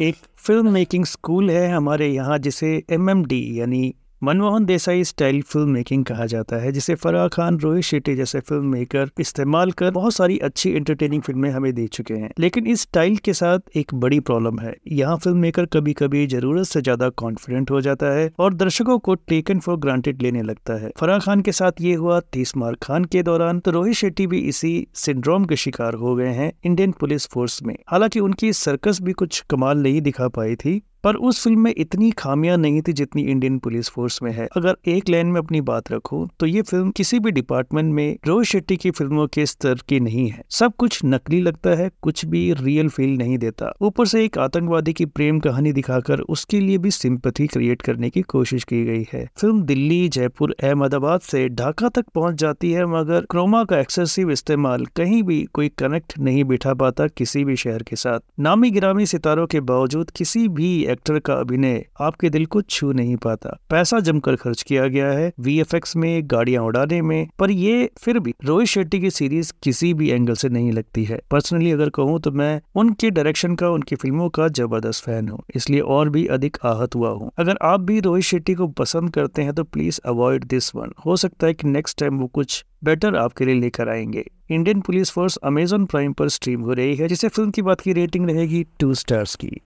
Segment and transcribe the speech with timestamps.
[0.00, 3.82] एक film making school है हमारे यहाँ जिसे एमएमडी यानी
[4.22, 8.66] Manmohan Desai style film making कहा जाता है, जिसे फराह खान, रोहित शेट्टी जैसे फ़िल्म
[8.66, 13.16] मेकर इस्तेमाल कर बहुत सारी अच्छी एंटरटेनिंग फ़िल्में हमें दे चुके हैं। लेकिन इस स्टाइल
[13.16, 17.70] के साथ एक बड़ी प्रॉब्लम है। यहाँ फ़िल्म मेकर कभी कभी ज़रूरत से ज़्यादा कॉन्फिडेंट
[17.70, 21.52] हो जाता है और दर्शकों को टेकन फॉर ग्रांटेड लेने लगता है। फराह खान के
[21.52, 25.56] साथ ये हुआ तीस मार खान के दौरान तो रोहित शेट्टी भी इसी सिंड्रोम के
[25.56, 30.00] शिकार हो गए हैं इंडियन पुलिस फोर्स में। हालाँकि उनकी सर्कस भी कुछ कमाल नहीं
[30.00, 34.22] दिखा पाई थी। पर उस फ़िल्म में इतनी खामियाँ नहीं थी जितनी इंडियन पुलिस फोर्स
[34.22, 37.92] में है। अगर एक लाइन में अपनी बात रखूँ तो ये फ़िल्म किसी भी डिपार्टमेंट
[37.94, 41.90] में रोहित शेट्टी की फ़िल्मों के स्तर की नहीं है। सब कुछ नकली लगता है,
[42.02, 46.60] कुछ भी रियल फील नहीं देता। ऊपर से एक आतंकवादी की प्रेम कहानी दिखाकर उसके
[46.60, 51.48] लिए भी सिंपथी क्रिएट करने की कोशिश की गई है। फ़िल्म दिल्ली, जयपुर, अहमदाबाद से
[51.50, 56.44] ढाका तक पहुँच जाती है, मगर क्रोमा का एक्सेसिव इस्तेमाल कहीं भी कोई कनेक्ट नहीं
[56.44, 61.18] बिठा पाता किसी भी शहर के साथ। नामी गिरामी सितारों के बावजूद किसी भी एक्टर
[61.18, 65.96] का अभिनय आपके दिल को छू नहीं पाता। पैसा जमकर खर्च किया गया है वीएफएक्स
[65.96, 70.34] में, गाड़ियाँ उड़ाने में, पर ये फिर भी रोहित शेट्टी की सीरीज़ किसी भी एंगल
[70.34, 74.48] से नहीं लगती है। पर्सनली अगर कहूँ तो मैं उनके डायरेक्शन का, उनकी फ़िल्मों का
[74.50, 78.54] ज़बरदस्त फ़ैन हूँ, इसलिए और भी अधिक आहत हुआ हूँ। अगर आप भी रोहित शेट्टी
[78.54, 82.18] को पसंद करते हैं तो प्लीज़ अवॉइड दिस वन हो सकता है कि नेक्स्ट टाइम
[82.18, 86.72] वो कुछ बेटर आपके लिए लेकर आएँगे। Indian Police Force Amazon Prime पर स्ट्रीम हो
[86.72, 89.50] रही है जिसे फ़िल्म की बात की रेटिंग रहेगी टू स्टार्स की।